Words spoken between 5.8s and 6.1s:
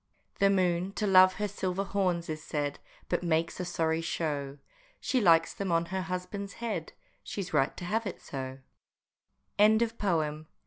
her